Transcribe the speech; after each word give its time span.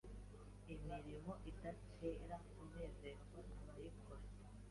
imirimo 0.73 1.33
idatera 1.51 2.35
kunezerwa 2.49 3.39
abayikora 3.69 4.23